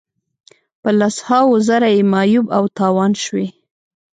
په 0.81 0.89
لس 0.99 1.15
هاوو 1.27 1.55
زره 1.67 1.87
یې 1.95 2.01
معیوب 2.13 2.45
او 2.57 2.63
تاوان 2.77 3.11
شوي. 3.23 3.47